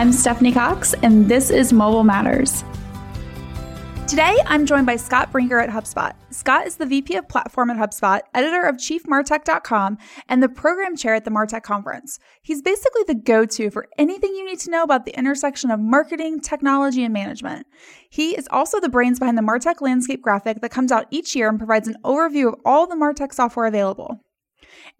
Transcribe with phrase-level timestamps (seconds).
[0.00, 2.64] I'm Stephanie Cox, and this is Mobile Matters.
[4.08, 6.14] Today, I'm joined by Scott Brinker at HubSpot.
[6.30, 11.14] Scott is the VP of Platform at HubSpot, editor of ChiefMartech.com, and the program chair
[11.14, 12.18] at the Martech Conference.
[12.40, 15.80] He's basically the go to for anything you need to know about the intersection of
[15.80, 17.66] marketing, technology, and management.
[18.08, 21.50] He is also the brains behind the Martech landscape graphic that comes out each year
[21.50, 24.24] and provides an overview of all the Martech software available.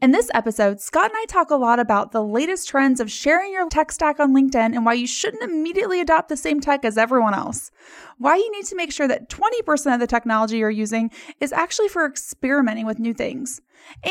[0.02, 3.52] In this episode, Scott and I talk a lot about the latest trends of sharing
[3.52, 6.96] your tech stack on LinkedIn and why you shouldn't immediately adopt the same tech as
[6.96, 7.70] everyone else.
[8.16, 11.88] Why you need to make sure that 20% of the technology you're using is actually
[11.88, 13.60] for experimenting with new things.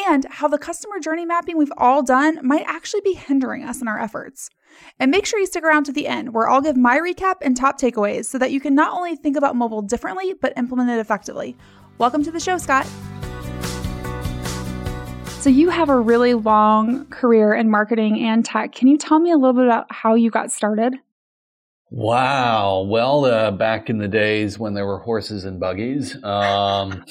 [0.07, 3.87] And how the customer journey mapping we've all done might actually be hindering us in
[3.87, 4.51] our efforts.
[4.99, 7.57] And make sure you stick around to the end, where I'll give my recap and
[7.57, 10.99] top takeaways so that you can not only think about mobile differently, but implement it
[10.99, 11.57] effectively.
[11.97, 12.87] Welcome to the show, Scott.
[15.39, 18.73] So, you have a really long career in marketing and tech.
[18.73, 20.95] Can you tell me a little bit about how you got started?
[21.91, 22.81] Wow.
[22.81, 26.21] Well, uh, back in the days when there were horses and buggies.
[26.25, 27.05] Um,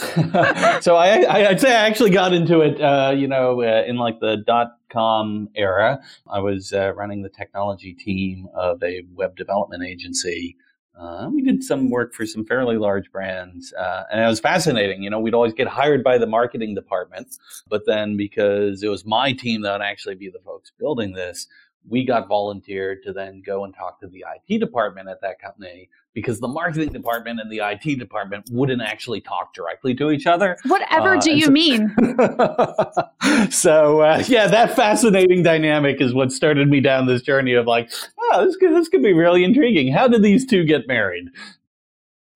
[0.82, 4.20] so I, would say I actually got into it, uh, you know, uh, in like
[4.20, 5.98] the dot com era.
[6.30, 10.56] I was uh, running the technology team of a web development agency
[10.98, 15.02] uh, we did some work for some fairly large brands, uh, and it was fascinating.
[15.02, 17.36] You know, we'd always get hired by the marketing department,
[17.68, 21.46] but then because it was my team that would actually be the folks building this,
[21.88, 25.88] we got volunteered to then go and talk to the IT department at that company
[26.14, 30.56] because the marketing department and the IT department wouldn't actually talk directly to each other.
[30.66, 31.94] Whatever uh, do you so, mean?
[33.50, 37.90] so uh, yeah, that fascinating dynamic is what started me down this journey of like,
[38.20, 39.92] oh, this could, this could be really intriguing.
[39.92, 41.28] How did these two get married?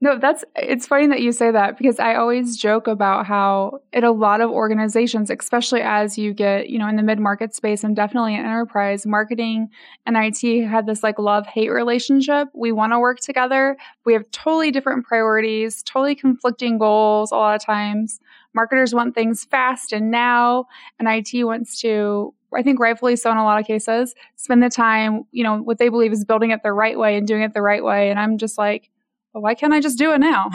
[0.03, 4.03] No, that's it's funny that you say that because I always joke about how in
[4.03, 7.95] a lot of organizations, especially as you get, you know, in the mid-market space and
[7.95, 9.69] definitely in enterprise, marketing
[10.05, 12.49] and IT had this like love-hate relationship.
[12.53, 13.77] We want to work together.
[14.05, 18.19] We have totally different priorities, totally conflicting goals a lot of times.
[18.55, 20.67] Marketers want things fast and now,
[20.99, 24.69] and IT wants to I think rightfully so in a lot of cases, spend the
[24.69, 27.55] time, you know, what they believe is building it the right way and doing it
[27.55, 28.11] the right way.
[28.11, 28.91] And I'm just like,
[29.33, 30.51] well, why can't I just do it now?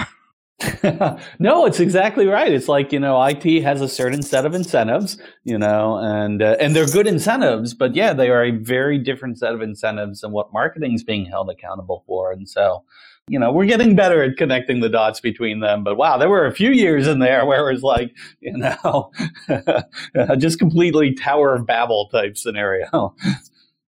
[1.40, 2.52] no, it's exactly right.
[2.52, 6.58] It's like you know, IT has a certain set of incentives, you know, and uh,
[6.60, 10.32] and they're good incentives, but yeah, they are a very different set of incentives than
[10.32, 12.32] what marketing is being held accountable for.
[12.32, 12.84] And so,
[13.28, 15.84] you know, we're getting better at connecting the dots between them.
[15.84, 19.12] But wow, there were a few years in there where it was like, you know,
[20.38, 23.16] just completely Tower of Babel type scenario.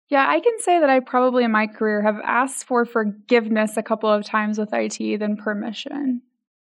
[0.09, 3.83] Yeah, I can say that I probably in my career have asked for forgiveness a
[3.83, 6.23] couple of times with IT than permission.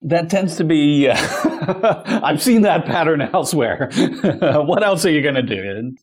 [0.01, 1.15] That tends to be, uh,
[2.23, 3.89] I've seen that pattern elsewhere.
[4.39, 5.95] what else are you going to do?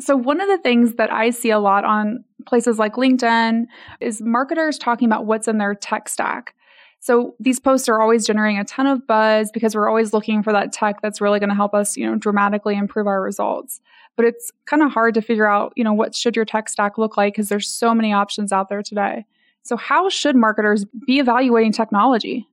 [0.00, 3.66] So, one of the things that I see a lot on places like LinkedIn
[4.00, 6.54] is marketers talking about what's in their tech stack.
[7.00, 10.52] So these posts are always generating a ton of buzz because we're always looking for
[10.52, 13.80] that tech that's really going to help us, you know, dramatically improve our results.
[14.16, 16.98] But it's kind of hard to figure out, you know, what should your tech stack
[16.98, 19.26] look like because there's so many options out there today.
[19.62, 22.46] So how should marketers be evaluating technology?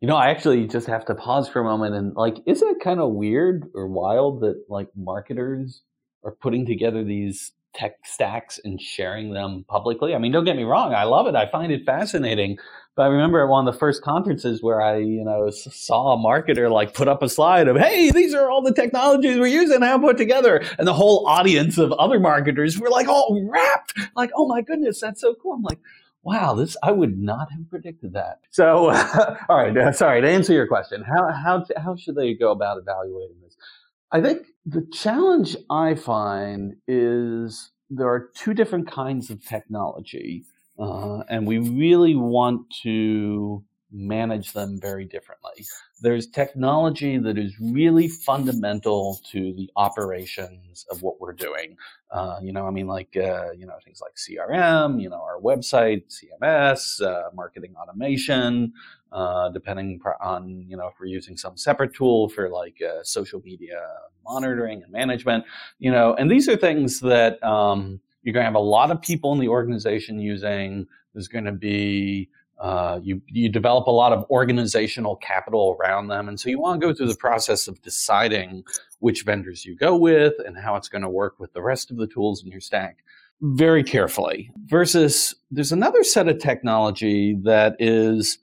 [0.00, 2.82] You know, I actually just have to pause for a moment and like, isn't it
[2.82, 5.82] kind of weird or wild that like marketers
[6.24, 10.14] are putting together these tech stacks and sharing them publicly?
[10.14, 11.34] I mean, don't get me wrong, I love it.
[11.34, 12.58] I find it fascinating.
[12.96, 16.16] But I remember at one of the first conferences where I, you know, saw a
[16.18, 19.80] marketer like put up a slide of, "Hey, these are all the technologies we're using
[19.80, 24.30] now put together," and the whole audience of other marketers were like all rapt, like,
[24.34, 25.78] "Oh my goodness, that's so cool!" I'm like,
[26.22, 30.28] "Wow, this I would not have predicted that." So, uh, all right, uh, sorry to
[30.28, 31.02] answer your question.
[31.02, 33.56] How how how should they go about evaluating this?
[34.10, 40.44] I think the challenge I find is there are two different kinds of technology
[40.80, 45.66] uh, and we really want to manage them very differently.
[46.00, 51.76] There's technology that is really fundamental to the operations of what we're doing.
[52.10, 55.40] Uh, you know, I mean, like, uh, you know, things like CRM, you know, our
[55.40, 58.72] website, CMS, uh, marketing automation,
[59.12, 63.42] uh, depending on, you know, if we're using some separate tool for like uh, social
[63.44, 63.80] media
[64.24, 65.44] monitoring and management,
[65.78, 69.00] you know, and these are things that, um, you're going to have a lot of
[69.00, 70.86] people in the organization using.
[71.14, 72.28] There's going to be
[72.60, 76.80] uh, you you develop a lot of organizational capital around them, and so you want
[76.80, 78.64] to go through the process of deciding
[78.98, 81.96] which vendors you go with and how it's going to work with the rest of
[81.96, 82.98] the tools in your stack
[83.40, 84.50] very carefully.
[84.66, 88.38] Versus there's another set of technology that is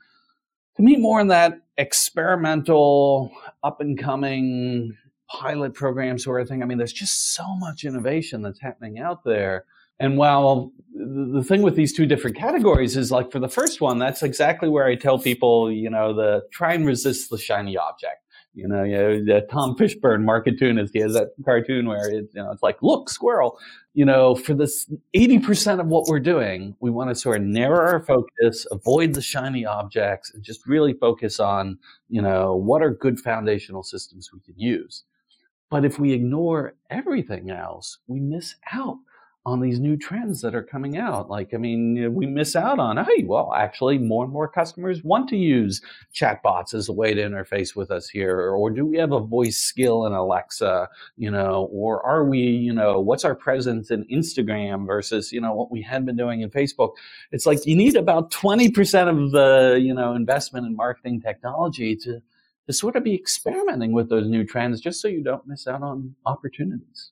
[0.76, 3.32] to me more in that experimental,
[3.64, 4.98] up and coming
[5.30, 6.64] pilot program sort of thing.
[6.64, 9.66] I mean, there's just so much innovation that's happening out there
[10.00, 13.98] And while the thing with these two different categories is like for the first one,
[13.98, 18.24] that's exactly where I tell people, you know, the try and resist the shiny object.
[18.54, 22.52] You know, you know Tom Fishburne, Marketoonist, he has that cartoon where it, you know,
[22.52, 23.60] it's like, look, squirrel.
[23.94, 27.86] You know, for this 80% of what we're doing, we want to sort of narrow
[27.86, 31.78] our focus, avoid the shiny objects, and just really focus on,
[32.10, 35.04] you know, what are good foundational systems we can use.
[35.70, 38.98] But if we ignore everything else, we miss out
[39.46, 41.30] on these new trends that are coming out.
[41.30, 45.30] Like, I mean, we miss out on, hey, well, actually, more and more customers want
[45.30, 45.82] to use
[46.14, 48.50] chatbots as a way to interface with us here.
[48.52, 52.74] Or do we have a voice skill in Alexa, you know, or are we, you
[52.74, 56.50] know, what's our presence in Instagram versus, you know, what we had been doing in
[56.50, 56.92] Facebook?
[57.32, 58.74] It's like you need about 20%
[59.08, 62.22] of the, you know, investment in marketing technology to,
[62.68, 65.82] to sort of be experimenting with those new trends just so you don't miss out
[65.82, 67.12] on opportunities.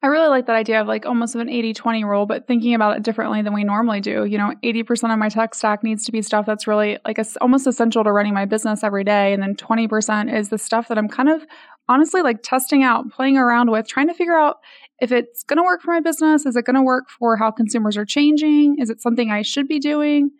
[0.00, 2.74] I really like that idea of like almost of an 80 20 rule, but thinking
[2.74, 4.24] about it differently than we normally do.
[4.24, 7.66] You know, 80% of my tech stack needs to be stuff that's really like almost
[7.66, 9.32] essential to running my business every day.
[9.32, 11.44] And then 20% is the stuff that I'm kind of
[11.88, 14.58] honestly like testing out, playing around with, trying to figure out
[15.00, 16.46] if it's going to work for my business.
[16.46, 18.76] Is it going to work for how consumers are changing?
[18.78, 20.30] Is it something I should be doing?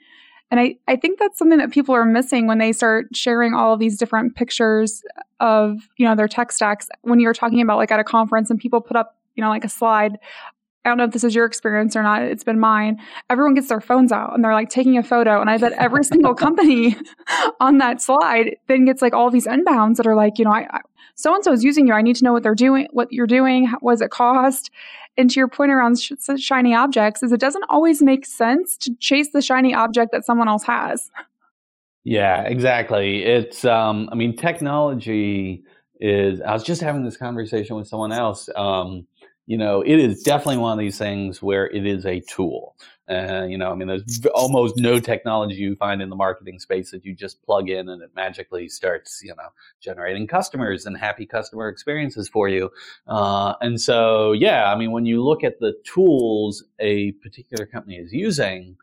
[0.51, 3.75] And I, I think that's something that people are missing when they start sharing all
[3.75, 5.03] of these different pictures
[5.41, 6.89] of, you know, their tech stacks.
[7.03, 9.65] When you're talking about like at a conference and people put up you know, like
[9.65, 10.19] a slide.
[10.89, 12.23] I don't know if this is your experience or not.
[12.23, 12.99] It's been mine.
[13.31, 15.41] Everyone gets their phones out and they're like taking a photo.
[15.41, 16.97] And I bet every single company
[17.61, 20.81] on that slide then gets like all these inbounds that are like, you know, I,
[21.15, 21.95] so and so is using you.
[21.95, 23.69] I need to know what they're doing, what you're doing.
[23.81, 24.71] What does it cost?
[25.17, 28.95] And to your point around sh- shiny objects, is it doesn't always make sense to
[29.01, 31.11] chase the shiny object that someone else has.
[32.05, 33.25] Yeah, exactly.
[33.25, 35.65] It's, um, I mean, technology
[36.01, 36.41] is.
[36.41, 38.49] I was just having this conversation with someone else.
[38.55, 39.07] Um,
[39.49, 42.77] you know, it is definitely one of these things where it is a tool.
[43.09, 46.91] Uh, you know, I mean, there's almost no technology you find in the marketing space
[46.91, 49.49] that you just plug in and it magically starts, you know,
[49.81, 52.69] generating customers and happy customer experiences for you.
[53.07, 57.97] Uh, and so, yeah, I mean, when you look at the tools a particular company
[57.97, 58.77] is using,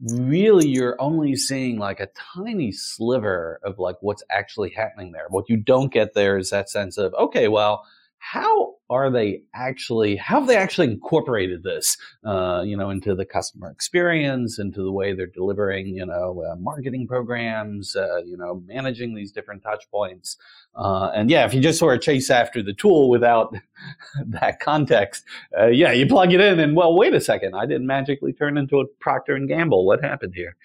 [0.00, 5.26] really you're only seeing like a tiny sliver of like what's actually happening there.
[5.28, 7.84] What you don't get there is that sense of, okay, well,
[8.32, 13.24] how are they actually how have they actually incorporated this uh, you know into the
[13.24, 18.62] customer experience into the way they're delivering you know uh, marketing programs uh, you know
[18.66, 20.36] managing these different touch points?
[20.74, 23.54] Uh, and yeah if you just sort of chase after the tool without
[24.26, 25.24] that context
[25.58, 28.58] uh, yeah you plug it in and well wait a second i didn't magically turn
[28.58, 29.86] into a procter and gamble.
[29.86, 30.56] What happened here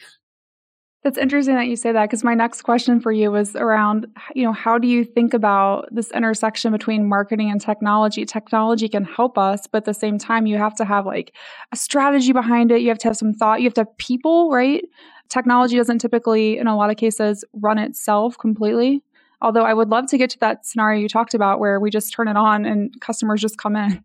[1.03, 4.05] that's interesting that you say that because my next question for you was around,
[4.35, 8.23] you know, how do you think about this intersection between marketing and technology?
[8.23, 11.33] Technology can help us, but at the same time, you have to have like
[11.71, 12.81] a strategy behind it.
[12.81, 13.61] You have to have some thought.
[13.61, 14.83] You have to have people, right?
[15.29, 19.01] Technology doesn't typically, in a lot of cases, run itself completely.
[19.41, 22.13] Although I would love to get to that scenario you talked about where we just
[22.13, 24.03] turn it on and customers just come in.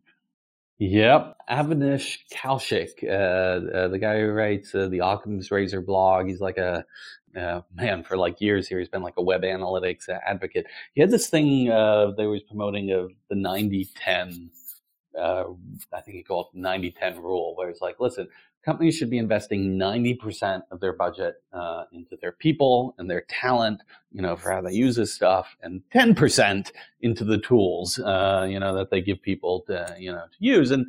[0.79, 6.27] Yep, Avinash Kaushik, uh, uh, the guy who writes uh, the Occam's Razor blog.
[6.27, 6.85] He's like a
[7.35, 8.79] uh, man for like years here.
[8.79, 10.67] He's been like a web analytics advocate.
[10.93, 14.51] He had this thing uh, they was promoting of the 90 10.
[15.19, 15.45] Uh,
[15.95, 18.29] I think he called it 90 10 rule, where it's like, listen,
[18.67, 23.81] companies should be investing 90% of their budget uh, into their people and their talent,
[24.13, 28.59] you know, for how they use this stuff, and 10% into the tools, uh, you
[28.59, 30.73] know, that they give people to, you know, to use.
[30.73, 30.85] And,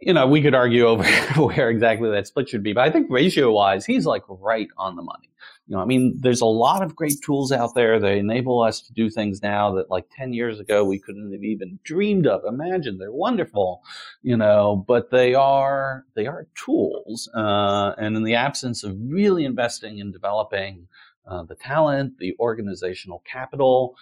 [0.00, 1.04] you know, we could argue over
[1.36, 4.96] where exactly that split should be, but I think ratio wise, he's like right on
[4.96, 5.30] the money.
[5.66, 8.00] You know, I mean, there's a lot of great tools out there.
[8.00, 11.44] They enable us to do things now that like 10 years ago we couldn't have
[11.44, 12.42] even dreamed of.
[12.46, 13.82] Imagine they're wonderful,
[14.22, 17.28] you know, but they are, they are tools.
[17.34, 20.88] Uh, and in the absence of really investing in developing
[21.26, 23.94] uh, the talent, the organizational capital,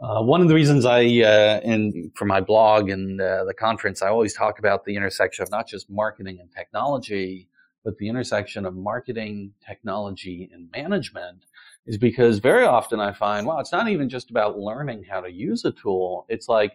[0.00, 4.00] uh, one of the reasons I, uh, in for my blog and uh, the conference,
[4.00, 7.48] I always talk about the intersection of not just marketing and technology,
[7.84, 11.44] but the intersection of marketing, technology, and management
[11.86, 15.30] is because very often I find, well, it's not even just about learning how to
[15.30, 16.24] use a tool.
[16.28, 16.72] It's like,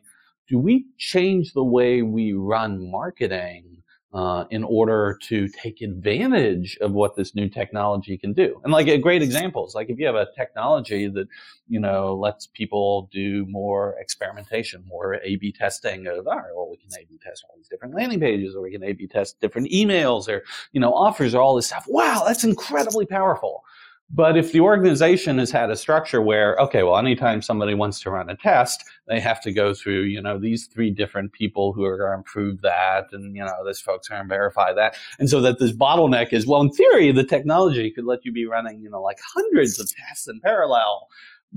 [0.48, 3.84] do we change the way we run marketing
[4.16, 8.62] uh, in order to take advantage of what this new technology can do.
[8.64, 11.28] And like a great example is like if you have a technology that,
[11.68, 16.78] you know, lets people do more experimentation, more A-B testing of, all right, well, we
[16.78, 20.30] can A-B test all these different landing pages or we can A-B test different emails
[20.30, 21.84] or, you know, offers or all this stuff.
[21.86, 23.66] Wow, that's incredibly powerful.
[24.12, 28.12] But if the organization has had a structure where, okay, well, anytime somebody wants to
[28.12, 31.84] run a test, they have to go through, you know, these three different people who
[31.84, 34.96] are going to improve that, and you know, this folks are going to verify that,
[35.18, 38.46] and so that this bottleneck is, well, in theory, the technology could let you be
[38.46, 41.08] running, you know, like hundreds of tests in parallel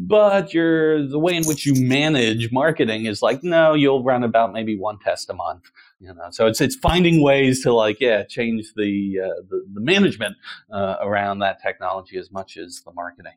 [0.00, 4.52] but your the way in which you manage marketing is like no you'll run about
[4.52, 6.28] maybe one test a month you know?
[6.30, 10.36] So it's it's finding ways to like yeah change the uh, the, the, management
[10.72, 13.32] uh, around that technology as much as the marketing.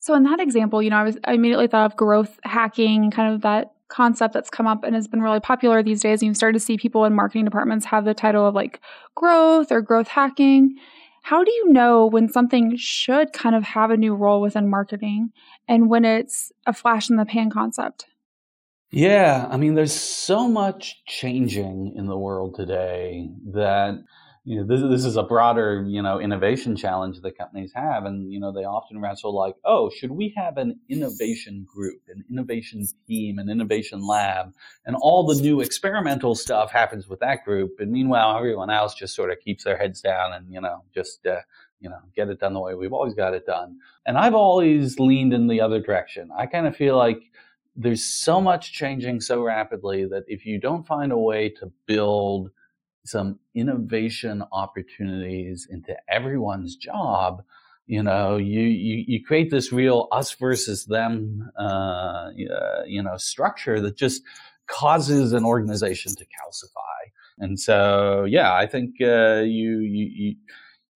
[0.00, 3.34] So in that example you know i was i immediately thought of growth hacking kind
[3.34, 6.36] of that concept that's come up and has been really popular these days and you've
[6.36, 8.80] started to see people in marketing departments have the title of like
[9.14, 10.76] growth or growth hacking
[11.24, 15.32] how do you know when something should kind of have a new role within marketing
[15.66, 18.04] and when it's a flash in the pan concept?
[18.90, 23.94] Yeah, I mean, there's so much changing in the world today that
[24.46, 28.04] you know, this, this is a broader, you know, innovation challenge that companies have.
[28.04, 32.22] And, you know, they often wrestle like, oh, should we have an innovation group, an
[32.30, 34.52] innovation team, an innovation lab?
[34.84, 37.76] And all the new experimental stuff happens with that group.
[37.78, 41.26] And meanwhile, everyone else just sort of keeps their heads down and, you know, just,
[41.26, 41.40] uh,
[41.80, 43.78] you know, get it done the way we've always got it done.
[44.04, 46.28] And I've always leaned in the other direction.
[46.36, 47.22] I kind of feel like
[47.76, 52.50] there's so much changing so rapidly that if you don't find a way to build–
[53.04, 57.42] some innovation opportunities into everyone's job,
[57.86, 62.30] you know, you, you, you create this real us versus them, uh,
[62.86, 64.22] you know, structure that just
[64.66, 67.10] causes an organization to calcify.
[67.38, 70.36] And so, yeah, I think uh, you, you, you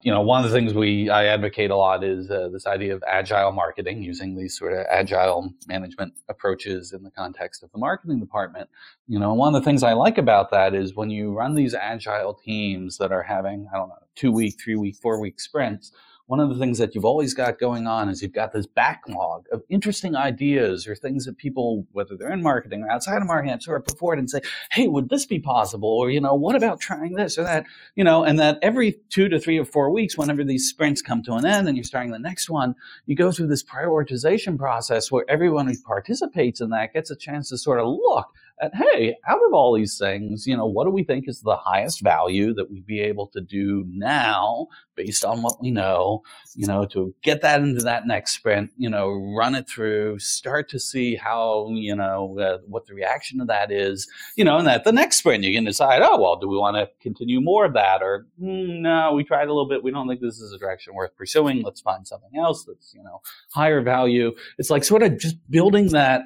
[0.00, 2.95] you know, one of the things we I advocate a lot is uh, this idea
[2.95, 7.78] of agile marketing, using these sort of agile management approaches in the context of the
[7.78, 8.69] marketing department.
[9.09, 11.75] You know, one of the things I like about that is when you run these
[11.75, 15.90] agile teams that are having I don't know two week, three week, four week sprints
[16.29, 19.47] one of the things that you've always got going on is you've got this backlog
[19.51, 23.59] of interesting ideas or things that people, whether they're in marketing or outside of marketing,
[23.61, 25.89] sort of put forward and say, hey, would this be possible?
[25.89, 27.65] Or, you know, what about trying this or that?
[27.97, 31.23] You know, and that every two to three or four weeks, whenever these sprints come
[31.23, 32.75] to an end and you're starting the next one,
[33.07, 37.49] you go through this prioritization process where everyone who participates in that gets a chance
[37.49, 38.27] to sort of look
[38.61, 41.57] at, hey, out of all these things, you know, what do we think is the
[41.57, 46.23] highest value that we'd be able to do now based on what we know,
[46.57, 50.69] you know, to get that into that next sprint, you know, run it through, start
[50.69, 54.67] to see how, you know, uh, what the reaction to that is, you know, and
[54.67, 57.65] that the next sprint you can decide, oh, well, do we want to continue more
[57.65, 58.03] of that?
[58.03, 59.85] Or mm, no, we tried a little bit.
[59.85, 61.62] We don't think this is a direction worth pursuing.
[61.62, 63.21] Let's find something else that's, you know,
[63.53, 64.35] higher value.
[64.59, 66.23] It's like sort of just building that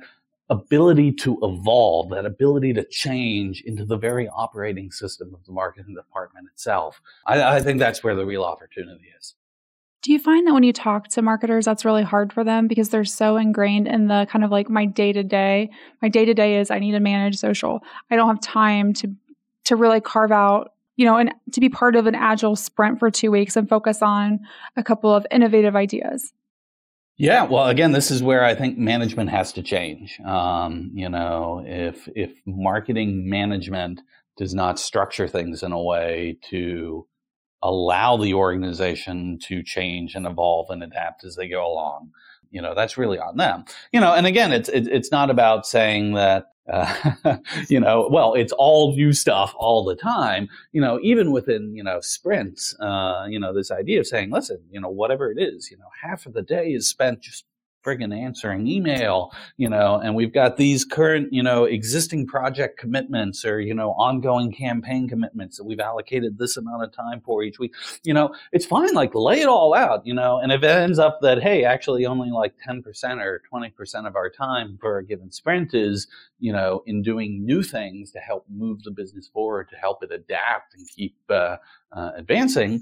[0.52, 5.94] ability to evolve, that ability to change into the very operating system of the marketing
[5.94, 7.00] department itself.
[7.26, 9.34] I, I, think that's where the real opportunity is.
[10.02, 12.90] Do you find that when you talk to marketers, that's really hard for them because
[12.90, 15.70] they're so ingrained in the kind of like my day to day?
[16.02, 17.80] My day to day is I need to manage social.
[18.10, 19.14] I don't have time to
[19.64, 23.10] to really carve out, you know, and to be part of an agile sprint for
[23.10, 24.40] two weeks and focus on
[24.76, 26.32] a couple of innovative ideas.
[27.22, 30.18] Yeah, well, again, this is where I think management has to change.
[30.26, 34.00] Um, you know, if if marketing management
[34.36, 37.06] does not structure things in a way to
[37.62, 42.10] allow the organization to change and evolve and adapt as they go along,
[42.50, 43.66] you know, that's really on them.
[43.92, 47.36] You know, and again, it's it, it's not about saying that uh,
[47.68, 50.48] you know, well, it's all new stuff all the time.
[50.72, 54.58] You know, even within you know sprints, uh, you know, this idea of saying, listen,
[54.70, 57.44] you know, whatever it is, you know, half of the day is spent just
[57.84, 63.44] friggin' answering email, you know, and we've got these current, you know, existing project commitments
[63.44, 67.58] or, you know, ongoing campaign commitments that we've allocated this amount of time for each
[67.58, 67.74] week.
[68.04, 70.98] You know, it's fine, like lay it all out, you know, and if it ends
[70.98, 72.84] up that, hey, actually only like 10%
[73.22, 76.06] or 20% of our time for a given sprint is,
[76.38, 80.12] you know, in doing new things to help move the business forward, to help it
[80.12, 81.56] adapt and keep uh,
[81.92, 82.80] uh, advancing,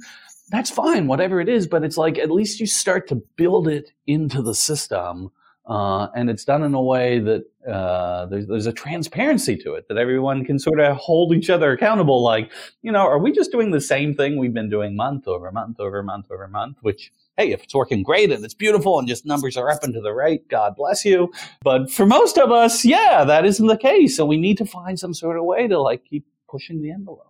[0.51, 1.67] that's fine, whatever it is.
[1.67, 5.31] But it's like at least you start to build it into the system.
[5.67, 9.87] Uh, and it's done in a way that uh, there's, there's a transparency to it
[9.89, 12.25] that everyone can sort of hold each other accountable.
[12.25, 12.51] Like,
[12.83, 15.79] you know, are we just doing the same thing we've been doing month over month
[15.79, 16.79] over month over month?
[16.81, 19.95] Which, hey, if it's working great and it's beautiful and just numbers are up and
[19.95, 21.31] to the right, God bless you.
[21.63, 24.17] But for most of us, yeah, that isn't the case.
[24.17, 27.30] So we need to find some sort of way to like keep pushing the envelope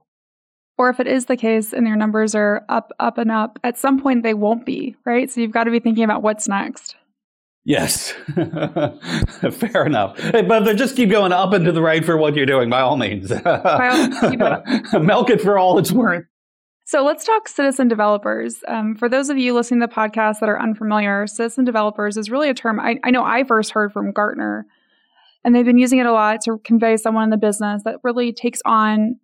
[0.80, 3.76] or if it is the case and your numbers are up, up, and up, at
[3.76, 5.30] some point they won't be, right?
[5.30, 6.96] So you've got to be thinking about what's next.
[7.64, 8.12] Yes,
[9.52, 10.18] fair enough.
[10.32, 12.80] But they just keep going up and to the right for what you're doing, by
[12.80, 13.28] all means.
[13.28, 13.44] Milk
[15.28, 16.24] it for all it's worth.
[16.86, 18.64] So let's talk citizen developers.
[18.66, 22.30] Um, for those of you listening to the podcast that are unfamiliar, citizen developers is
[22.30, 24.64] really a term I, I know I first heard from Gartner,
[25.44, 28.32] and they've been using it a lot to convey someone in the business that really
[28.32, 29.20] takes on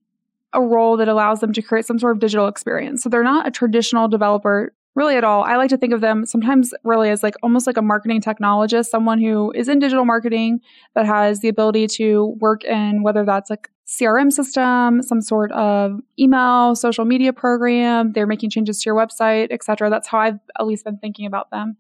[0.57, 3.03] a role that allows them to create some sort of digital experience.
[3.03, 5.45] So they're not a traditional developer really at all.
[5.45, 8.87] I like to think of them sometimes really as like almost like a marketing technologist,
[8.87, 10.61] someone who is in digital marketing
[10.95, 16.01] that has the ability to work in whether that's like CRM system, some sort of
[16.19, 19.91] email, social media program, they're making changes to your website, etc.
[19.91, 21.77] That's how I've at least been thinking about them.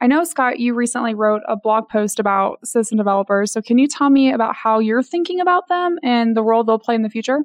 [0.00, 3.52] I know Scott, you recently wrote a blog post about citizen developers.
[3.52, 6.78] So can you tell me about how you're thinking about them and the role they'll
[6.78, 7.44] play in the future?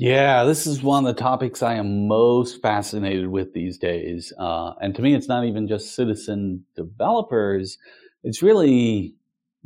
[0.00, 4.32] Yeah, this is one of the topics I am most fascinated with these days.
[4.38, 7.78] Uh, and to me, it's not even just citizen developers,
[8.22, 9.16] it's really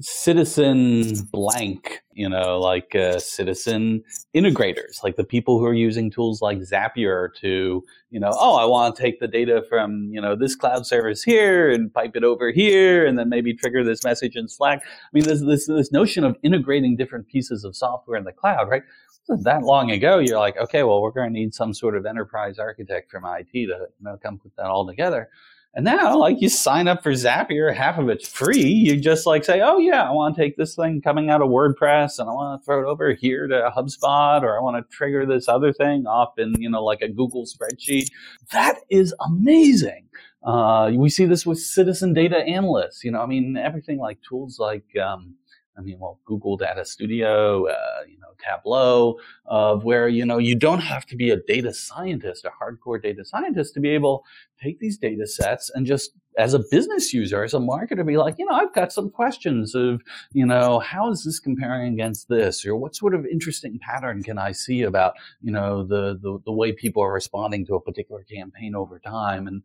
[0.01, 4.03] citizen blank, you know, like uh, citizen
[4.35, 8.65] integrators, like the people who are using tools like Zapier to, you know, oh, I
[8.65, 12.25] want to take the data from, you know, this cloud service here and pipe it
[12.25, 14.83] over here and then maybe trigger this message in Slack.
[14.85, 18.69] I mean, this, this, this notion of integrating different pieces of software in the cloud,
[18.69, 18.83] right?
[19.29, 22.59] that long ago, you're like, okay, well, we're going to need some sort of enterprise
[22.59, 25.29] architect from IT to you know, come put that all together.
[25.75, 28.63] And now, like, you sign up for Zapier, half of it's free.
[28.63, 31.49] You just like say, oh yeah, I want to take this thing coming out of
[31.49, 34.95] WordPress and I want to throw it over here to HubSpot, or I want to
[34.95, 38.09] trigger this other thing off in you know like a Google spreadsheet.
[38.53, 40.09] That is amazing.
[40.45, 43.03] Uh, we see this with citizen data analysts.
[43.05, 45.37] You know, I mean, everything like tools like um,
[45.77, 50.55] I mean, well, Google Data Studio, uh, you know, Tableau, of where you know you
[50.55, 54.25] don't have to be a data scientist, a hardcore data scientist, to be able
[54.59, 58.17] to take these data sets and just as a business user, as a marketer, be
[58.17, 60.01] like, you know, I've got some questions of,
[60.33, 64.39] you know, how is this comparing against this, or what sort of interesting pattern can
[64.39, 68.25] I see about, you know, the the, the way people are responding to a particular
[68.25, 69.63] campaign over time, and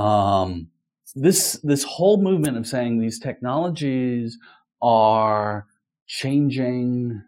[0.00, 0.68] um,
[1.14, 4.38] this this whole movement of saying these technologies
[4.82, 5.66] are
[6.06, 7.22] changing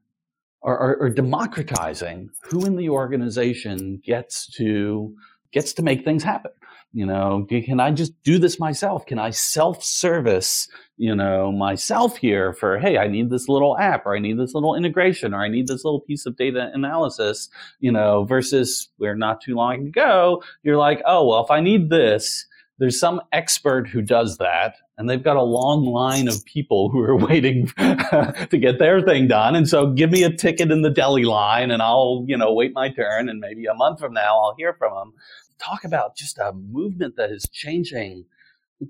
[0.61, 5.15] or, or, or, democratizing who in the organization gets to
[5.53, 6.51] gets to make things happen.
[6.93, 9.07] You know can i just do this myself?
[9.07, 10.69] Can i self-service
[10.99, 14.53] you know myself here for hey i need this little app or i need this
[14.53, 19.15] little integration or i need this little piece of data analysis you know versus where
[19.15, 22.47] not too long ago you're like oh well if i need this
[22.79, 27.01] there's some expert who does that and they've got a long line of people who
[27.01, 29.55] are waiting to get their thing done.
[29.55, 32.73] And so give me a ticket in the deli line and i'll you know wait
[32.75, 35.13] my turn and maybe a month from now i'll hear from them
[35.59, 38.25] talk about just a movement that is changing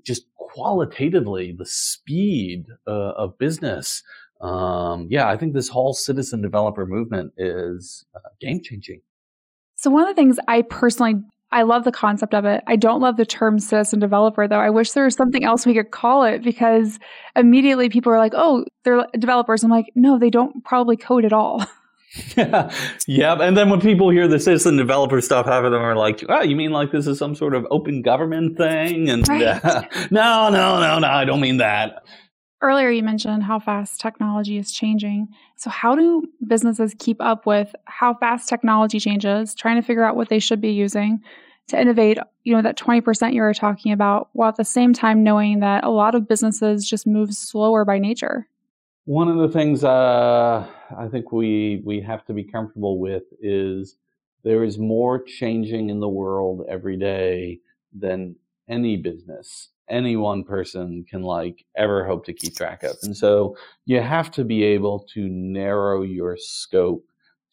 [0.03, 4.03] just qualitatively the speed uh, of business.
[4.41, 9.01] Um, yeah i think this whole citizen developer movement is uh, game changing
[9.79, 11.15] so one of the things I personally
[11.51, 12.63] I love the concept of it.
[12.67, 14.59] I don't love the term citizen developer though.
[14.59, 16.99] I wish there was something else we could call it because
[17.35, 21.33] immediately people are like, "Oh, they're developers." I'm like, "No, they don't probably code at
[21.33, 21.65] all."
[22.37, 22.71] yeah,
[23.07, 23.35] yeah.
[23.39, 26.41] And then when people hear the citizen developer stuff, half of them are like, "Oh,
[26.41, 29.43] you mean like this is some sort of open government thing?" And right.
[29.43, 32.03] uh, no, no, no, no, I don't mean that.
[32.61, 35.29] Earlier, you mentioned how fast technology is changing.
[35.55, 40.17] So, how do businesses keep up with how fast technology changes, trying to figure out
[40.17, 41.21] what they should be using
[41.67, 45.23] to innovate, you know, that 20% you were talking about, while at the same time
[45.23, 48.47] knowing that a lot of businesses just move slower by nature?
[49.05, 50.67] One of the things uh,
[50.97, 53.95] I think we, we have to be comfortable with is
[54.43, 57.59] there is more changing in the world every day
[57.97, 58.35] than
[58.69, 62.95] any business any one person can like ever hope to keep track of.
[63.03, 63.55] And so
[63.85, 67.05] you have to be able to narrow your scope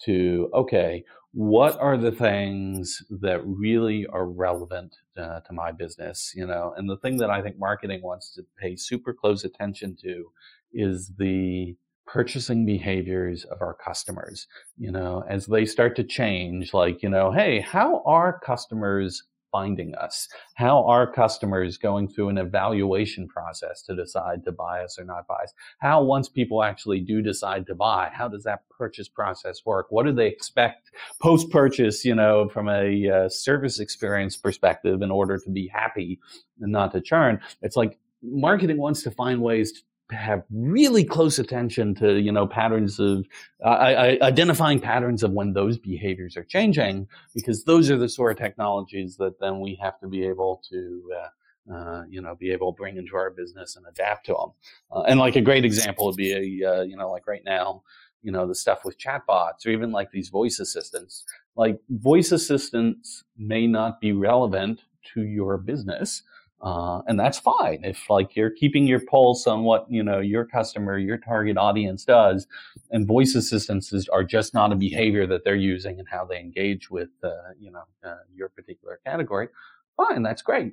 [0.05, 6.47] to, okay, what are the things that really are relevant uh, to my business, you
[6.47, 6.73] know?
[6.77, 10.31] And the thing that I think marketing wants to pay super close attention to
[10.73, 11.77] is the
[12.07, 14.47] purchasing behaviors of our customers,
[14.79, 19.25] you know, as they start to change, like, you know, hey, how are customers
[19.57, 20.29] finding us?
[20.55, 25.27] How are customers going through an evaluation process to decide to buy us or not
[25.27, 25.55] buy us?
[25.79, 29.87] How, once people actually do decide to buy, how does that purchase process work?
[29.89, 30.91] What do they expect
[31.23, 36.21] post purchase, you know, from a uh, service experience perspective in order to be happy
[36.61, 37.41] and not to churn?
[37.63, 42.47] It's like marketing wants to find ways to have really close attention to you know
[42.47, 43.27] patterns of
[43.65, 48.39] uh, identifying patterns of when those behaviors are changing because those are the sort of
[48.39, 52.73] technologies that then we have to be able to uh, uh, you know be able
[52.73, 54.53] to bring into our business and adapt to them
[54.93, 57.83] uh, and like a great example would be a uh, you know like right now
[58.23, 61.25] you know the stuff with chatbots or even like these voice assistants
[61.57, 64.83] like voice assistants may not be relevant
[65.15, 66.23] to your business.
[66.63, 67.81] Uh, and that's fine.
[67.85, 72.05] If like you're keeping your pulse on what you know your customer your target audience
[72.05, 72.47] does
[72.91, 76.91] and voice assistants are just not a behavior that they're using and how they engage
[76.91, 79.49] with uh, you know uh, your particular category
[79.99, 80.73] fine that's great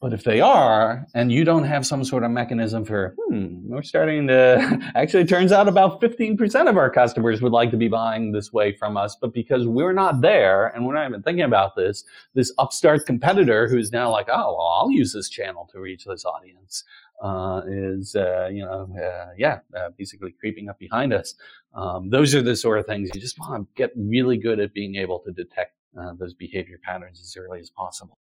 [0.00, 3.82] but if they are, and you don't have some sort of mechanism for, hmm, we're
[3.82, 8.30] starting to, actually, turns out about 15% of our customers would like to be buying
[8.30, 9.16] this way from us.
[9.18, 12.04] But because we're not there and we're not even thinking about this,
[12.34, 16.26] this upstart competitor who's now like, oh, well, I'll use this channel to reach this
[16.26, 16.84] audience,
[17.22, 21.34] uh, is, uh, you know, uh, yeah, uh, basically creeping up behind us.
[21.74, 24.74] Um, those are the sort of things you just want to get really good at
[24.74, 28.18] being able to detect uh, those behavior patterns as early as possible.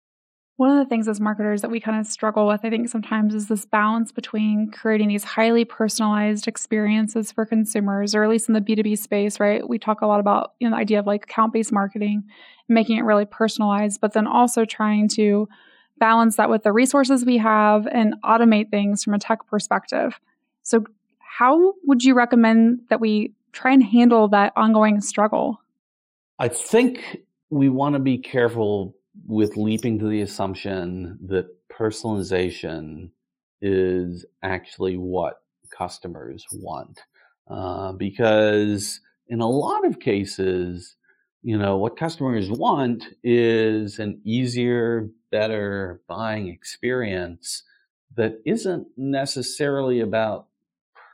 [0.60, 3.34] One of the things as marketers that we kind of struggle with, I think, sometimes
[3.34, 8.56] is this balance between creating these highly personalized experiences for consumers, or at least in
[8.56, 9.65] the B2B space, right?
[9.65, 12.26] We talk a lot about you know, the idea of like account based marketing,
[12.67, 15.48] making it really personalized, but then also trying to
[15.98, 20.19] balance that with the resources we have and automate things from a tech perspective.
[20.63, 20.84] So,
[21.19, 25.62] how would you recommend that we try and handle that ongoing struggle?
[26.38, 33.10] I think we want to be careful with leaping to the assumption that personalization
[33.62, 35.41] is actually what
[35.75, 37.01] customers want.
[37.49, 40.95] Uh, because in a lot of cases,
[41.41, 47.63] you know, what customers want is an easier, better buying experience
[48.15, 50.47] that isn't necessarily about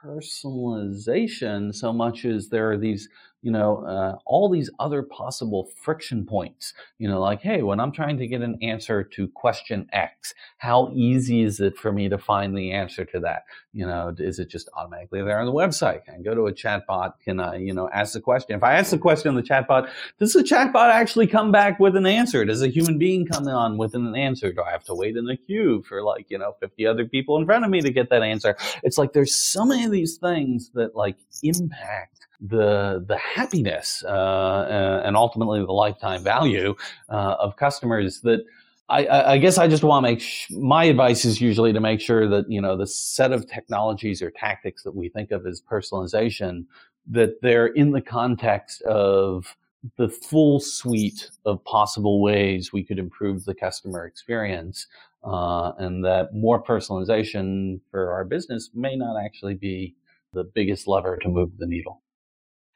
[0.03, 3.09] personalization so much as there are these
[3.45, 6.73] you know, uh, all these other possible friction points.
[6.97, 10.91] You know, like, hey, when I'm trying to get an answer to question X, how
[10.95, 13.43] easy is it for me to find the answer to that?
[13.71, 16.05] You know, is it just automatically there on the website?
[16.05, 17.13] Can I go to a chatbot?
[17.23, 18.55] Can I, you know, ask the question?
[18.55, 21.95] If I ask the question on the chatbot, does the chatbot actually come back with
[21.95, 22.45] an answer?
[22.45, 24.51] Does a human being come on with an answer?
[24.51, 27.37] Do I have to wait in the queue for like, you know, 50 other people
[27.37, 28.57] in front of me to get that answer?
[28.81, 34.09] It's like there's so many of these things that like impact the the happiness uh,
[34.09, 36.75] uh, and ultimately the lifetime value
[37.09, 38.45] uh, of customers that
[38.87, 41.99] I, I, guess I just want to make sh- my advice is usually to make
[41.99, 45.61] sure that you know the set of technologies or tactics that we think of as
[45.61, 46.65] personalization
[47.07, 49.55] that they're in the context of
[49.97, 54.87] the full suite of possible ways we could improve the customer experience
[55.23, 59.95] uh, and that more personalization for our business may not actually be
[60.33, 62.01] the biggest lever to move the needle.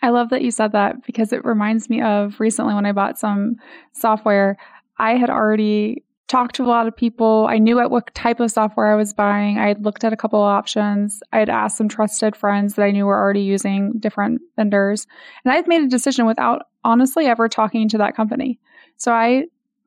[0.01, 3.19] I love that you said that because it reminds me of recently when I bought
[3.19, 3.55] some
[3.93, 4.57] software.
[4.97, 7.47] I had already talked to a lot of people.
[7.49, 9.57] I knew at what type of software I was buying.
[9.57, 11.21] I had looked at a couple of options.
[11.33, 15.07] I had asked some trusted friends that I knew were already using different vendors.
[15.43, 18.59] And I had made a decision without honestly ever talking to that company.
[18.97, 19.45] So I,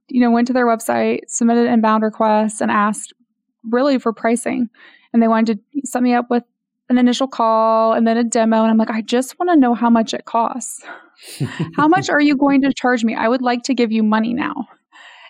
[0.08, 3.12] you know, went to their website, submitted inbound requests, and asked
[3.70, 4.68] really for pricing.
[5.12, 6.42] And they wanted to set me up with
[6.92, 8.62] an initial call and then a demo.
[8.62, 10.84] And I'm like, I just want to know how much it costs.
[11.76, 13.14] how much are you going to charge me?
[13.14, 14.68] I would like to give you money now.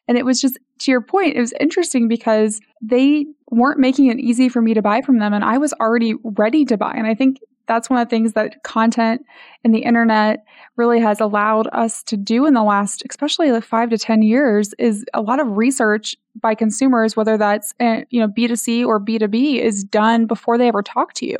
[0.08, 4.18] And it was just, to your point, it was interesting because they weren't making it
[4.18, 5.32] easy for me to buy from them.
[5.32, 6.92] And I was already ready to buy.
[6.94, 9.24] And I think that's one of the things that content
[9.64, 10.44] and the internet
[10.76, 14.74] really has allowed us to do in the last especially like 5 to 10 years
[14.78, 19.60] is a lot of research by consumers whether that's eh, you know B2C or B2B
[19.60, 21.38] is done before they ever talk to you.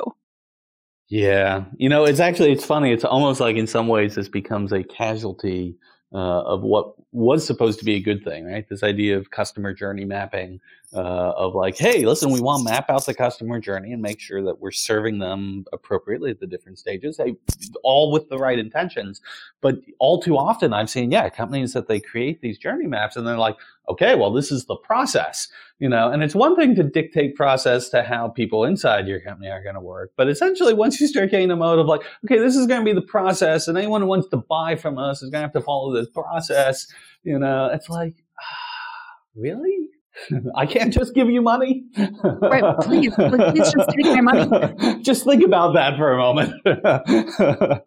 [1.09, 1.65] Yeah.
[1.77, 2.91] You know, it's actually it's funny.
[2.91, 5.75] It's almost like in some ways this becomes a casualty
[6.13, 8.67] uh, of what was supposed to be a good thing, right?
[8.69, 10.59] This idea of customer journey mapping,
[10.93, 14.19] uh, of like, hey, listen, we want to map out the customer journey and make
[14.19, 17.35] sure that we're serving them appropriately at the different stages, hey,
[17.83, 19.19] all with the right intentions.
[19.61, 23.25] But all too often, I've seen, yeah, companies that they create these journey maps and
[23.25, 23.57] they're like,
[23.89, 25.47] okay, well, this is the process,
[25.79, 29.49] you know, and it's one thing to dictate process to how people inside your company
[29.49, 30.11] are going to work.
[30.15, 32.85] But essentially, once you start getting the mode of like, okay, this is going to
[32.85, 35.53] be the process and anyone who wants to buy from us is going to have
[35.53, 36.85] to follow this process,
[37.23, 39.89] you know, it's like, ah, really?
[40.55, 41.83] I can't just give you money.
[41.97, 45.01] right, please, please just take my money.
[45.01, 46.53] just think about that for a moment.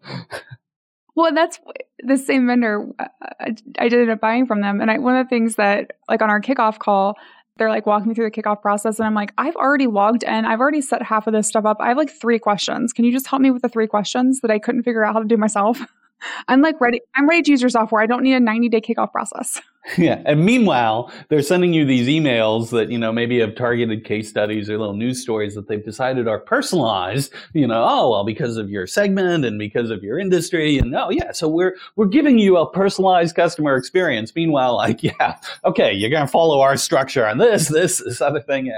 [1.16, 1.58] Well, that's
[2.04, 2.86] the same vendor.
[2.98, 3.06] Uh,
[3.40, 4.82] I, I did end up buying from them.
[4.82, 7.16] And I, one of the things that, like on our kickoff call,
[7.56, 8.98] they're like walking me through the kickoff process.
[8.98, 10.44] And I'm like, I've already logged in.
[10.44, 11.78] I've already set half of this stuff up.
[11.80, 12.92] I have like three questions.
[12.92, 15.20] Can you just help me with the three questions that I couldn't figure out how
[15.20, 15.80] to do myself?
[16.48, 17.00] I'm like ready.
[17.14, 18.02] I'm ready to use your software.
[18.02, 19.60] I don't need a 90 day kickoff process.
[19.98, 20.20] Yeah.
[20.26, 24.68] And meanwhile, they're sending you these emails that, you know, maybe have targeted case studies
[24.68, 28.68] or little news stories that they've decided are personalized, you know, oh, well, because of
[28.68, 30.78] your segment and because of your industry.
[30.78, 31.32] And oh, yeah.
[31.32, 34.34] So we're, we're giving you a personalized customer experience.
[34.34, 38.40] Meanwhile, like, yeah, okay, you're going to follow our structure on this, this, this other
[38.40, 38.72] thing.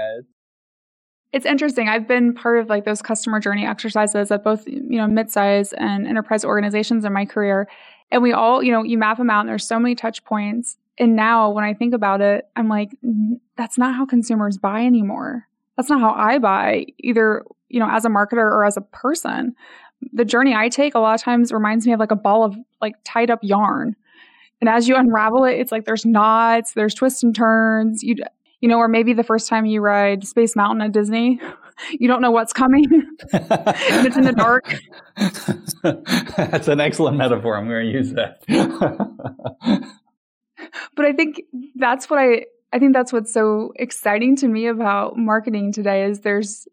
[1.31, 1.89] It's interesting.
[1.89, 6.07] I've been part of like those customer journey exercises at both, you know, midsize and
[6.07, 7.67] enterprise organizations in my career.
[8.11, 10.77] And we all, you know, you map them out and there's so many touch points.
[10.99, 12.91] And now when I think about it, I'm like,
[13.55, 15.47] that's not how consumers buy anymore.
[15.77, 19.55] That's not how I buy either, you know, as a marketer or as a person.
[20.11, 22.55] The journey I take a lot of times reminds me of like a ball of
[22.81, 23.95] like tied up yarn.
[24.59, 28.03] And as you unravel it, it's like there's knots, there's twists and turns.
[28.03, 28.15] You
[28.61, 31.39] you know, or maybe the first time you ride Space Mountain at Disney,
[31.91, 32.85] you don't know what's coming
[33.31, 34.75] and it's in the dark.
[36.35, 37.55] That's an excellent metaphor.
[37.55, 38.41] I'm going to use that.
[40.95, 41.41] but I think
[41.75, 46.19] that's what I I think that's what's so exciting to me about marketing today is
[46.19, 46.67] there's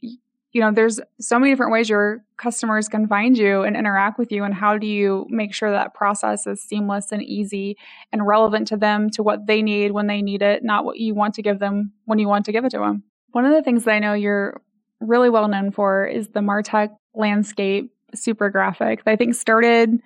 [0.57, 4.33] you know, there's so many different ways your customers can find you and interact with
[4.33, 4.43] you.
[4.43, 7.77] And how do you make sure that process is seamless and easy
[8.11, 11.15] and relevant to them, to what they need when they need it, not what you
[11.15, 13.03] want to give them when you want to give it to them?
[13.33, 14.63] One of the things that I know you're
[14.99, 20.01] really well known for is the Martech landscape super graphic that I think started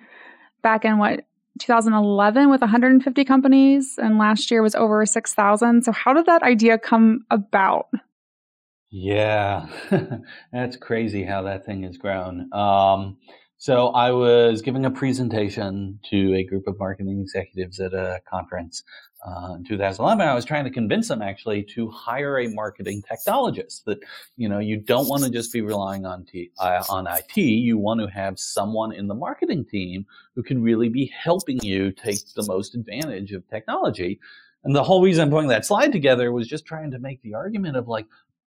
[0.61, 1.21] back in what
[1.59, 5.83] 2011 with 150 companies and last year was over 6,000.
[5.83, 7.87] So how did that idea come about?
[8.89, 9.67] Yeah,
[10.51, 12.53] that's crazy how that thing has grown.
[12.53, 13.17] Um,
[13.61, 18.81] so I was giving a presentation to a group of marketing executives at a conference
[19.23, 20.27] uh, in 2011.
[20.27, 23.83] I was trying to convince them actually to hire a marketing technologist.
[23.83, 23.99] That
[24.35, 27.37] you know you don't want to just be relying on T, uh, on IT.
[27.37, 31.91] You want to have someone in the marketing team who can really be helping you
[31.91, 34.19] take the most advantage of technology.
[34.63, 37.35] And the whole reason I'm putting that slide together was just trying to make the
[37.35, 38.07] argument of like,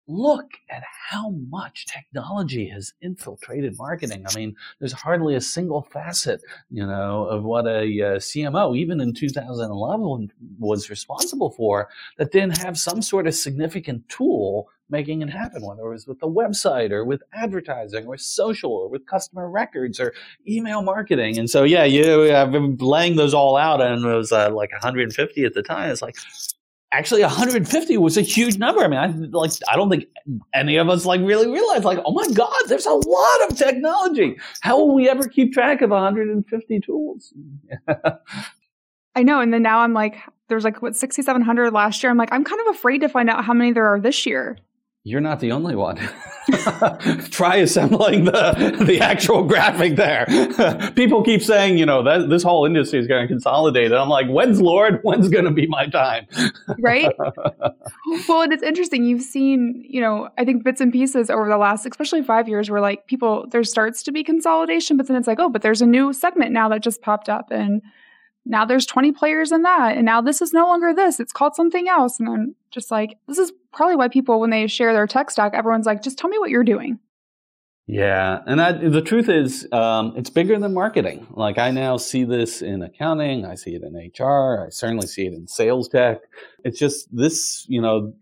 [0.09, 4.25] look at how much technology has infiltrated marketing.
[4.27, 6.41] I mean, there's hardly a single facet,
[6.71, 12.57] you know, of what a uh, CMO, even in 2011, was responsible for that didn't
[12.57, 16.89] have some sort of significant tool making it happen, whether it was with the website
[16.89, 20.13] or with advertising or social or with customer records or
[20.47, 21.37] email marketing.
[21.37, 24.71] And so, yeah, you, I've been laying those all out and it was uh, like
[24.71, 25.91] 150 at the time.
[25.91, 26.15] It's like,
[26.91, 28.83] actually 150 was a huge number.
[28.83, 30.05] I mean, I like I don't think
[30.53, 34.37] any of us like really realized like, oh my God, there's a lot of technology.
[34.61, 37.33] How will we ever keep track of 150 tools?
[39.15, 39.41] I know.
[39.41, 42.09] And then now I'm like, there's like what 6,700 last year.
[42.09, 44.57] I'm like, I'm kind of afraid to find out how many there are this year.
[45.09, 45.97] You're not the only one.
[47.31, 50.27] Try assembling the the actual graphic there.
[50.95, 53.85] People keep saying, you know, that this whole industry is going to consolidate.
[53.85, 54.99] And I'm like, when's Lord?
[55.03, 56.27] When's going to be my time?
[56.79, 57.11] right.
[58.27, 59.03] Well, and it's interesting.
[59.03, 62.69] You've seen, you know, I think bits and pieces over the last, especially five years,
[62.69, 65.81] where like people there starts to be consolidation, but then it's like, oh, but there's
[65.81, 67.81] a new segment now that just popped up, and
[68.49, 71.55] now there's 20 players in that and now this is no longer this it's called
[71.55, 72.19] something else.
[72.19, 75.53] And i'm just like this is probably why people when they share their tech stack
[75.53, 76.99] everyone's like just tell me what you're doing.
[77.87, 81.27] Yeah and that, the truth is um, it's bigger than marketing.
[81.31, 85.27] Like i now see this in accounting i see it in hr i certainly see
[85.27, 86.19] it in sales tech.
[86.65, 88.13] It's just this you know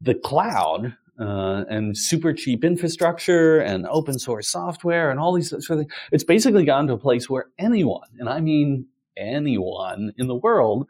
[0.00, 5.62] the cloud uh, and super cheap infrastructure and open source software and all these sort
[5.62, 5.92] of things.
[6.12, 10.86] It's basically gotten to a place where anyone, and I mean anyone in the world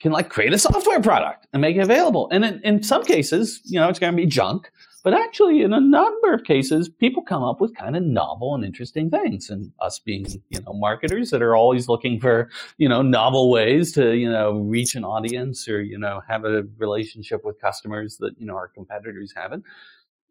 [0.00, 2.28] can like create a software product and make it available.
[2.30, 4.70] And in, in some cases, you know, it's going to be junk.
[5.02, 8.64] But actually, in a number of cases, people come up with kind of novel and
[8.64, 9.50] interesting things.
[9.50, 13.92] And us being, you know, marketers that are always looking for, you know, novel ways
[13.92, 18.32] to, you know, reach an audience or, you know, have a relationship with customers that,
[18.38, 19.64] you know, our competitors haven't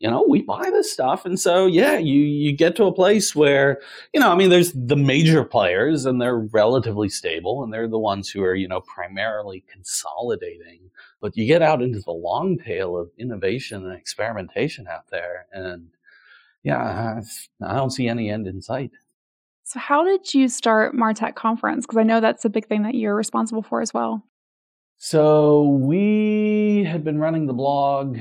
[0.03, 1.25] you know, we buy this stuff.
[1.25, 3.79] And so, yeah, you, you get to a place where,
[4.13, 7.97] you know, I mean, there's the major players and they're relatively stable and they're the
[7.97, 10.91] ones who are, you know, primarily consolidating.
[11.21, 15.47] But you get out into the long tail of innovation and experimentation out there.
[15.53, 15.87] And
[16.63, 17.21] yeah,
[17.61, 18.91] I don't see any end in sight.
[19.63, 21.85] So, how did you start Martech Conference?
[21.85, 24.21] Because I know that's a big thing that you're responsible for as well.
[24.97, 28.19] So, we had been running the blog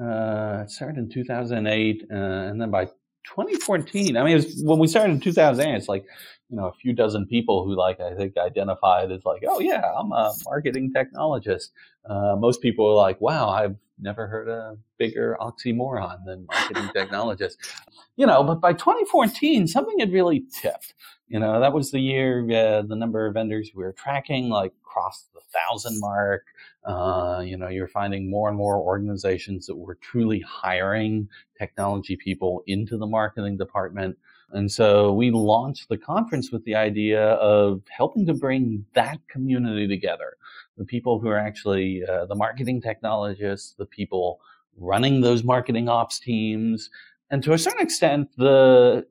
[0.00, 2.86] uh, it started in 2008, uh, and then by
[3.24, 6.04] 2014, I mean, it was, when we started in 2008, it's like,
[6.48, 9.82] you know, a few dozen people who, like, I think identified as like, oh, yeah,
[9.96, 11.70] I'm a marketing technologist.
[12.08, 17.56] Uh, most people are like, wow, I've never heard a bigger oxymoron than marketing technologist.
[18.16, 20.94] You know, but by 2014, something had really tipped.
[21.28, 24.72] You know, that was the year uh, the number of vendors we were tracking like
[24.92, 26.44] crossed the thousand mark.
[26.84, 31.28] Uh, you know, you're finding more and more organizations that were truly hiring
[31.58, 34.16] technology people into the marketing department.
[34.50, 39.88] And so we launched the conference with the idea of helping to bring that community
[39.88, 40.36] together.
[40.76, 44.40] The people who are actually uh, the marketing technologists, the people
[44.76, 46.90] running those marketing ops teams,
[47.32, 49.06] and to a certain extent, the,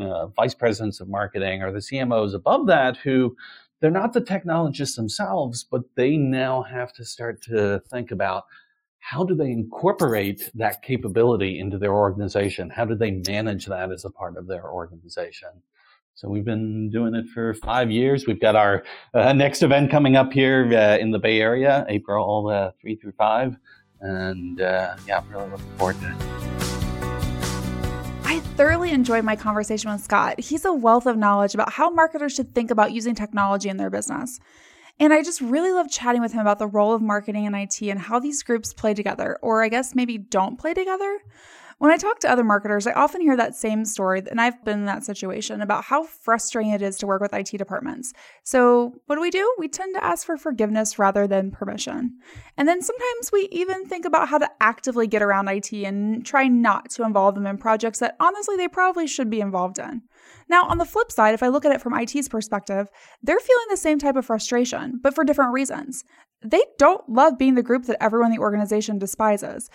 [0.00, 3.36] uh, vice presidents of marketing or the CMOs above that who
[3.82, 8.44] they're not the technologists themselves, but they now have to start to think about
[9.00, 12.70] how do they incorporate that capability into their organization?
[12.70, 15.48] How do they manage that as a part of their organization?
[16.14, 18.24] So we've been doing it for five years.
[18.24, 22.48] We've got our uh, next event coming up here uh, in the Bay Area, April
[22.48, 23.56] uh, 3 through 5.
[24.00, 26.51] And uh, yeah, I'm really looking forward to it.
[28.62, 30.38] Thoroughly enjoyed my conversation with Scott.
[30.38, 33.90] He's a wealth of knowledge about how marketers should think about using technology in their
[33.90, 34.38] business.
[35.00, 37.82] And I just really love chatting with him about the role of marketing and IT
[37.82, 41.18] and how these groups play together, or I guess maybe don't play together.
[41.82, 44.78] When I talk to other marketers, I often hear that same story, and I've been
[44.78, 48.12] in that situation about how frustrating it is to work with IT departments.
[48.44, 49.52] So, what do we do?
[49.58, 52.20] We tend to ask for forgiveness rather than permission.
[52.56, 56.46] And then sometimes we even think about how to actively get around IT and try
[56.46, 60.02] not to involve them in projects that honestly they probably should be involved in.
[60.48, 62.86] Now, on the flip side, if I look at it from IT's perspective,
[63.24, 66.04] they're feeling the same type of frustration, but for different reasons.
[66.44, 69.70] They don't love being the group that everyone in the organization despises.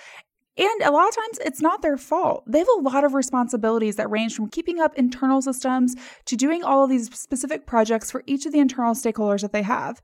[0.58, 2.44] And a lot of times it's not their fault.
[2.48, 6.64] They have a lot of responsibilities that range from keeping up internal systems to doing
[6.64, 10.02] all of these specific projects for each of the internal stakeholders that they have.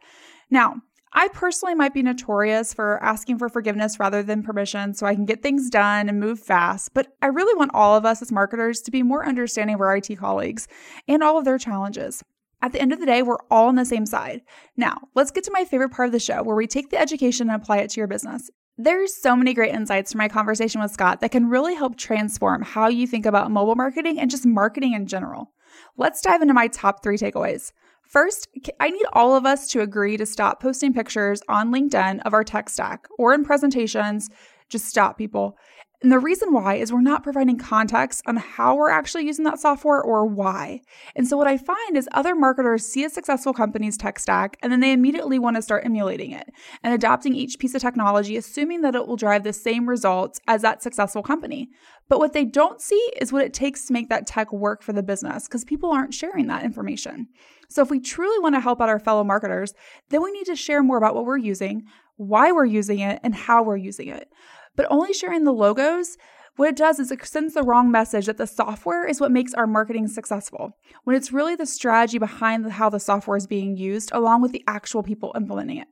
[0.51, 0.81] Now,
[1.15, 5.25] I personally might be notorious for asking for forgiveness rather than permission so I can
[5.25, 8.81] get things done and move fast, but I really want all of us as marketers
[8.81, 10.67] to be more understanding of our IT colleagues
[11.07, 12.23] and all of their challenges.
[12.63, 14.41] At the end of the day, we're all on the same side.
[14.75, 17.49] Now, let's get to my favorite part of the show where we take the education
[17.49, 18.49] and apply it to your business.
[18.77, 22.63] There's so many great insights from my conversation with Scott that can really help transform
[22.63, 25.51] how you think about mobile marketing and just marketing in general.
[25.95, 27.71] Let's dive into my top three takeaways.
[28.01, 28.47] First,
[28.79, 32.43] I need all of us to agree to stop posting pictures on LinkedIn of our
[32.43, 34.29] tech stack or in presentations.
[34.69, 35.55] Just stop, people.
[36.03, 39.61] And the reason why is we're not providing context on how we're actually using that
[39.61, 40.81] software or why.
[41.15, 44.69] And so what I find is other marketers see a successful company's tech stack and
[44.69, 46.49] then they immediately want to start emulating it
[46.83, 50.61] and adopting each piece of technology, assuming that it will drive the same results as
[50.61, 51.69] that successful company.
[52.09, 54.91] But what they don't see is what it takes to make that tech work for
[54.91, 57.27] the business because people aren't sharing that information.
[57.69, 59.73] So if we truly want to help out our fellow marketers,
[60.09, 61.83] then we need to share more about what we're using,
[62.17, 64.27] why we're using it, and how we're using it.
[64.75, 66.17] But only sharing the logos,
[66.55, 69.53] what it does is it sends the wrong message that the software is what makes
[69.53, 74.11] our marketing successful, when it's really the strategy behind how the software is being used,
[74.13, 75.87] along with the actual people implementing it.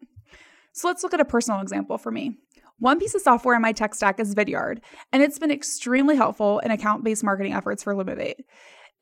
[0.71, 2.37] So let's look at a personal example for me.
[2.77, 4.79] One piece of software in my tech stack is Vidyard,
[5.11, 8.41] and it's been extremely helpful in account based marketing efforts for Lumavate.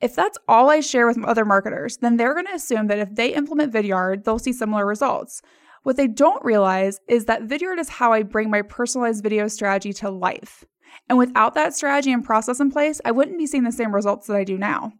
[0.00, 3.14] If that's all I share with other marketers, then they're going to assume that if
[3.14, 5.42] they implement Vidyard, they'll see similar results.
[5.82, 9.92] What they don't realize is that Vidyard is how I bring my personalized video strategy
[9.94, 10.64] to life.
[11.08, 14.26] And without that strategy and process in place, I wouldn't be seeing the same results
[14.26, 14.92] that I do now.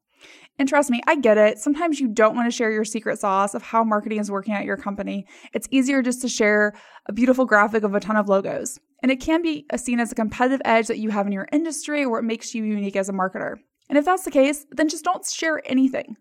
[0.58, 1.58] And trust me, I get it.
[1.58, 4.64] Sometimes you don't want to share your secret sauce of how marketing is working at
[4.64, 5.26] your company.
[5.54, 6.74] It's easier just to share
[7.06, 8.78] a beautiful graphic of a ton of logos.
[9.02, 12.04] And it can be seen as a competitive edge that you have in your industry
[12.04, 13.56] or it makes you unique as a marketer.
[13.88, 16.16] And if that's the case, then just don't share anything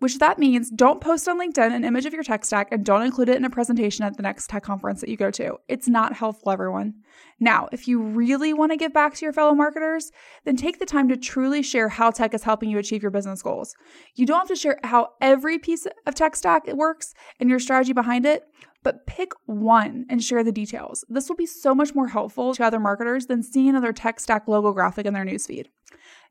[0.00, 3.02] which that means don't post on LinkedIn an image of your tech stack and don't
[3.02, 5.56] include it in a presentation at the next tech conference that you go to.
[5.68, 6.94] It's not helpful, everyone.
[7.38, 10.10] Now, if you really want to give back to your fellow marketers,
[10.44, 13.42] then take the time to truly share how tech is helping you achieve your business
[13.42, 13.74] goals.
[14.16, 17.92] You don't have to share how every piece of tech stack works and your strategy
[17.92, 18.44] behind it,
[18.82, 21.04] but pick one and share the details.
[21.08, 24.48] This will be so much more helpful to other marketers than seeing another tech stack
[24.48, 25.66] logo graphic in their newsfeed.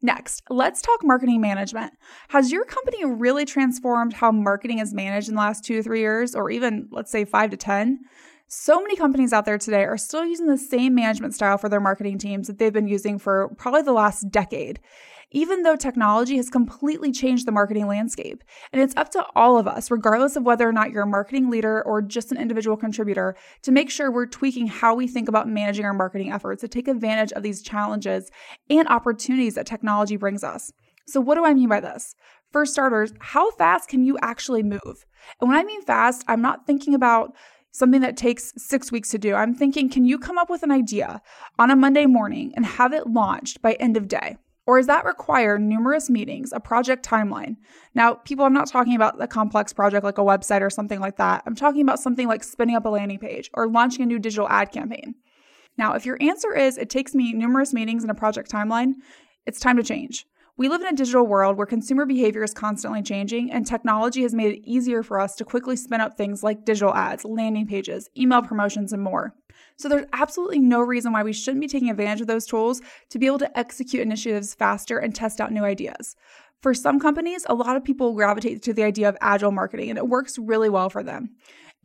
[0.01, 1.93] Next, let's talk marketing management.
[2.29, 5.99] Has your company really transformed how marketing is managed in the last two to three
[5.99, 7.99] years, or even let's say five to 10?
[8.47, 11.81] So many companies out there today are still using the same management style for their
[11.81, 14.79] marketing teams that they've been using for probably the last decade
[15.31, 18.43] even though technology has completely changed the marketing landscape.
[18.71, 21.49] And it's up to all of us, regardless of whether or not you're a marketing
[21.49, 25.47] leader or just an individual contributor, to make sure we're tweaking how we think about
[25.47, 28.31] managing our marketing efforts to take advantage of these challenges
[28.69, 30.71] and opportunities that technology brings us.
[31.07, 32.15] So, what do I mean by this?
[32.51, 35.05] For starters, how fast can you actually move?
[35.39, 37.35] And when I mean fast, I'm not thinking about
[37.71, 39.35] something that takes six weeks to do.
[39.35, 41.21] I'm thinking, can you come up with an idea
[41.59, 44.37] on a Monday morning and have it launched by end of day?
[44.69, 47.55] Or does that require numerous meetings, a project timeline?
[47.95, 51.17] Now, people, I'm not talking about a complex project like a website or something like
[51.17, 51.41] that.
[51.47, 54.47] I'm talking about something like spinning up a landing page or launching a new digital
[54.47, 55.15] ad campaign.
[55.79, 58.93] Now, if your answer is it takes me numerous meetings and a project timeline,
[59.47, 60.27] it's time to change.
[60.55, 64.35] We live in a digital world where consumer behavior is constantly changing, and technology has
[64.35, 68.07] made it easier for us to quickly spin up things like digital ads, landing pages,
[68.15, 69.33] email promotions, and more.
[69.79, 73.17] So there's absolutely no reason why we shouldn't be taking advantage of those tools to
[73.17, 76.17] be able to execute initiatives faster and test out new ideas.
[76.61, 79.97] For some companies, a lot of people gravitate to the idea of agile marketing and
[79.97, 81.29] it works really well for them.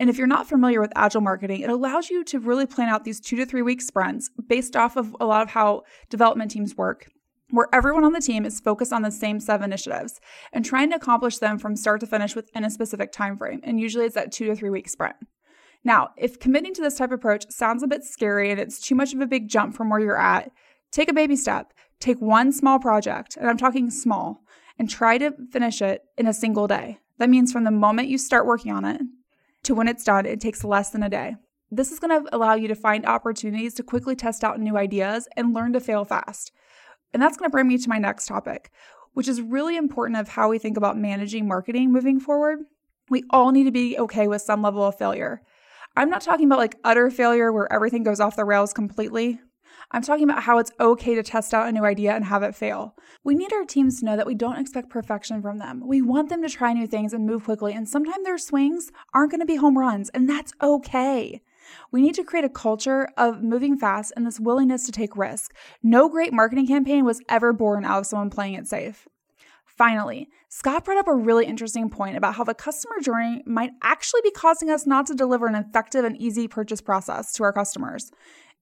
[0.00, 3.04] And if you're not familiar with agile marketing, it allows you to really plan out
[3.04, 6.76] these two to three week sprints based off of a lot of how development teams
[6.76, 7.06] work
[7.50, 10.20] where everyone on the team is focused on the same seven initiatives
[10.52, 13.78] and trying to accomplish them from start to finish within a specific time frame and
[13.78, 15.14] usually it's that 2 to 3 week sprint.
[15.84, 18.94] Now, if committing to this type of approach sounds a bit scary and it's too
[18.94, 20.50] much of a big jump from where you're at,
[20.90, 21.72] take a baby step.
[22.00, 24.42] Take one small project, and I'm talking small,
[24.78, 26.98] and try to finish it in a single day.
[27.18, 29.00] That means from the moment you start working on it
[29.62, 31.36] to when it's done, it takes less than a day.
[31.70, 35.28] This is going to allow you to find opportunities to quickly test out new ideas
[35.36, 36.52] and learn to fail fast.
[37.12, 38.70] And that's going to bring me to my next topic,
[39.14, 42.60] which is really important of how we think about managing marketing moving forward.
[43.08, 45.42] We all need to be okay with some level of failure.
[45.96, 49.40] I'm not talking about like utter failure where everything goes off the rails completely.
[49.92, 52.56] I'm talking about how it's okay to test out a new idea and have it
[52.56, 52.96] fail.
[53.22, 55.86] We need our teams to know that we don't expect perfection from them.
[55.86, 59.30] We want them to try new things and move quickly, and sometimes their swings aren't
[59.30, 61.42] going to be home runs, and that's okay.
[61.92, 65.54] We need to create a culture of moving fast and this willingness to take risk.
[65.82, 69.06] No great marketing campaign was ever born out of someone playing it safe.
[69.64, 74.20] Finally, Scott brought up a really interesting point about how the customer journey might actually
[74.22, 78.12] be causing us not to deliver an effective and easy purchase process to our customers.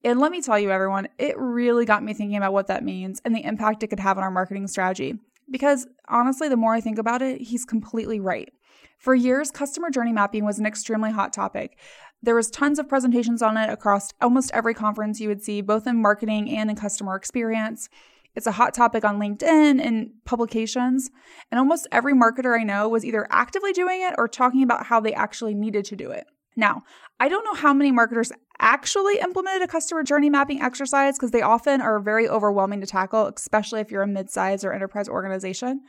[0.02, 3.20] And let me tell you, everyone, it really got me thinking about what that means
[3.26, 5.18] and the impact it could have on our marketing strategy.
[5.50, 8.50] Because honestly, the more I think about it, he's completely right.
[8.96, 11.78] For years, customer journey mapping was an extremely hot topic.
[12.22, 15.86] There was tons of presentations on it across almost every conference you would see, both
[15.86, 17.90] in marketing and in customer experience.
[18.34, 21.10] It's a hot topic on LinkedIn and publications.
[21.50, 25.00] And almost every marketer I know was either actively doing it or talking about how
[25.00, 26.24] they actually needed to do it.
[26.56, 26.82] Now,
[27.18, 31.42] I don't know how many marketers actually implemented a customer journey mapping exercise because they
[31.42, 35.80] often are very overwhelming to tackle, especially if you're a mid-size or enterprise organization.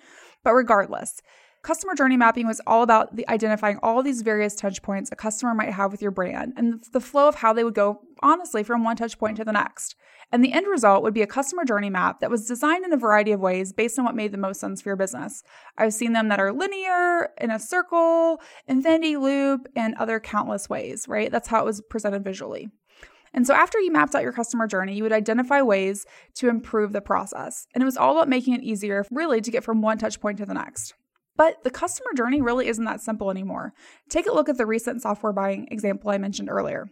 [0.44, 1.22] But regardless,
[1.64, 5.54] Customer journey mapping was all about the identifying all these various touch points a customer
[5.54, 8.84] might have with your brand and the flow of how they would go honestly from
[8.84, 9.96] one touch point to the next.
[10.32, 12.98] And the end result would be a customer journey map that was designed in a
[12.98, 15.44] variety of ways based on what made the most sense for your business.
[15.78, 21.08] I've seen them that are linear, in a circle, infinity loop, and other countless ways,
[21.08, 21.32] right?
[21.32, 22.70] That's how it was presented visually.
[23.34, 26.06] And so after you mapped out your customer journey, you would identify ways
[26.36, 27.68] to improve the process.
[27.74, 30.38] And it was all about making it easier, really, to get from one touch point
[30.38, 30.94] to the next.
[31.36, 33.74] But the customer journey really isn't that simple anymore.
[34.08, 36.88] Take a look at the recent software buying example I mentioned earlier.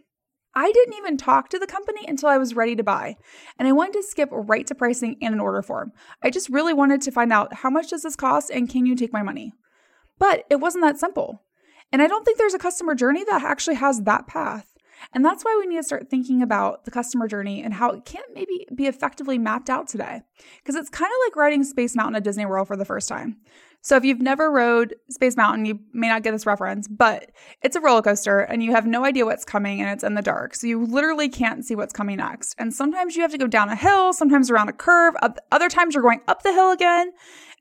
[0.54, 3.16] I didn't even talk to the company until I was ready to buy,
[3.58, 5.92] and I wanted to skip right to pricing and an order form.
[6.22, 8.94] I just really wanted to find out how much does this cost and can you
[8.94, 9.52] take my money?
[10.18, 11.42] But it wasn't that simple.
[11.90, 14.66] And I don't think there's a customer journey that actually has that path.
[15.12, 18.04] And that's why we need to start thinking about the customer journey and how it
[18.04, 20.22] can't maybe be effectively mapped out today.
[20.58, 23.38] Because it's kind of like riding Space Mountain at Disney World for the first time.
[23.82, 27.30] So if you've never rode Space Mountain, you may not get this reference, but
[27.62, 30.22] it's a roller coaster and you have no idea what's coming and it's in the
[30.22, 30.54] dark.
[30.54, 32.54] So you literally can't see what's coming next.
[32.58, 35.14] And sometimes you have to go down a hill, sometimes around a curve,
[35.50, 37.12] other times you're going up the hill again.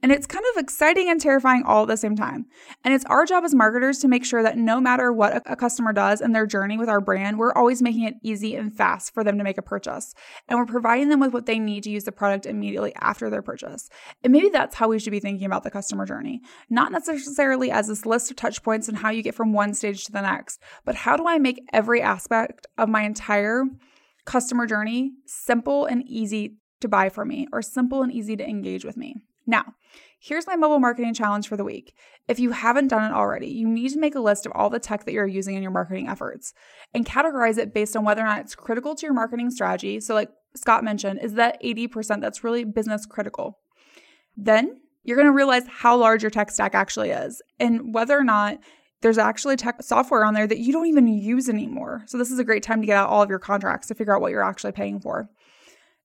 [0.04, 2.48] And it's kind of exciting and terrifying all at the same time.
[2.84, 5.94] And it's our job as marketers to make sure that no matter what a, customer
[5.94, 9.24] does in their journey with our brand, we're always making it easy and fast for
[9.24, 10.16] them to make a purchase.
[10.48, 13.44] And we're providing them with what they need to use the product immediately after their
[13.44, 13.90] purchase.
[14.24, 16.42] And maybe that's how we should be thinking about the customer journey.
[16.68, 20.06] Not necessarily as this list of touch points and how you get from one stage
[20.06, 23.66] to the next, but how do I make every aspect of my entire
[24.26, 28.84] customer journey simple and easy to buy for me or simple and easy to engage
[28.84, 29.18] with me?
[29.46, 29.74] Now,
[30.20, 31.96] here's my mobile marketing challenge for the week.
[32.28, 34.80] If you haven't done it already, you need to make a list of all the
[34.80, 36.54] tech that you're using in your marketing efforts
[36.94, 40.00] and categorize it based on whether or not it's critical to your marketing strategy.
[40.00, 43.60] So, like Scott mentioned, is that 80% that's really business critical?
[44.38, 48.24] Then you're going to realize how large your tech stack actually is and whether or
[48.24, 48.60] not
[49.02, 52.04] there's actually tech software on there that you don't even use anymore.
[52.06, 54.16] So, this is a great time to get out all of your contracts to figure
[54.16, 55.30] out what you're actually paying for.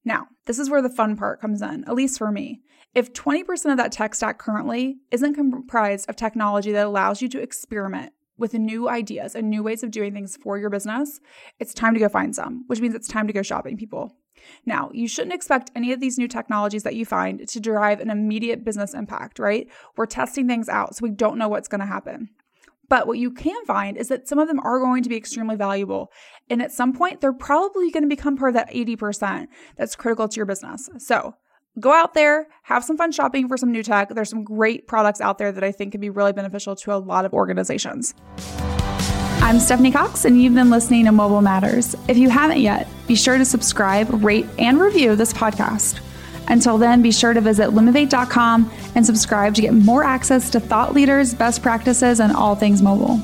[0.06, 2.62] Now, this is where the fun part comes in, at least for me.
[2.96, 7.42] If 20% of that tech stack currently isn't comprised of technology that allows you to
[7.42, 11.20] experiment with new ideas and new ways of doing things for your business,
[11.60, 14.16] it's time to go find some, which means it's time to go shopping, people.
[14.64, 18.08] Now, you shouldn't expect any of these new technologies that you find to derive an
[18.08, 19.68] immediate business impact, right?
[19.98, 22.30] We're testing things out, so we don't know what's going to happen.
[22.88, 25.56] But what you can find is that some of them are going to be extremely
[25.56, 26.10] valuable.
[26.48, 30.28] And at some point, they're probably going to become part of that 80% that's critical
[30.28, 30.88] to your business.
[30.96, 31.34] So
[31.78, 34.08] go out there, have some fun shopping for some new tech.
[34.10, 36.98] There's some great products out there that I think can be really beneficial to a
[36.98, 38.14] lot of organizations.
[39.40, 41.94] I'm Stephanie Cox, and you've been listening to Mobile Matters.
[42.08, 46.00] If you haven't yet, be sure to subscribe, rate, and review this podcast.
[46.48, 50.94] Until then, be sure to visit lumavate.com and subscribe to get more access to thought
[50.94, 53.20] leaders, best practices, and all things mobile.